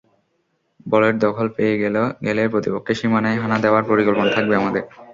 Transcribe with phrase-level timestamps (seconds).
[0.85, 2.41] বলের দখল পেয়ে গেলে
[2.53, 4.83] প্রতিপক্ষের সীমানায় হানা দেওয়ার পরিকল্পনা থাকবে আমাদের।